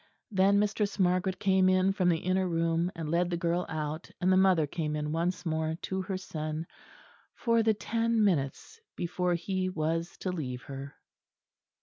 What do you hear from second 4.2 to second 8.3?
the mother came in once more to her son for the ten